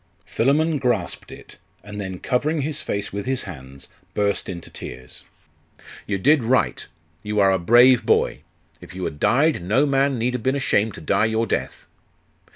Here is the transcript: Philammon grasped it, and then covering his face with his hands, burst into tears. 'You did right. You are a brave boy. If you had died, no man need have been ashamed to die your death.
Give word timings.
Philammon 0.25 0.79
grasped 0.79 1.31
it, 1.31 1.57
and 1.83 2.01
then 2.01 2.17
covering 2.17 2.61
his 2.63 2.81
face 2.81 3.13
with 3.13 3.27
his 3.27 3.43
hands, 3.43 3.87
burst 4.15 4.49
into 4.49 4.71
tears. 4.71 5.23
'You 6.07 6.17
did 6.17 6.43
right. 6.43 6.87
You 7.21 7.39
are 7.39 7.51
a 7.51 7.59
brave 7.59 8.03
boy. 8.03 8.39
If 8.81 8.95
you 8.95 9.03
had 9.03 9.19
died, 9.19 9.61
no 9.61 9.85
man 9.85 10.17
need 10.17 10.33
have 10.33 10.41
been 10.41 10.55
ashamed 10.55 10.95
to 10.95 11.01
die 11.01 11.25
your 11.25 11.45
death. 11.45 11.85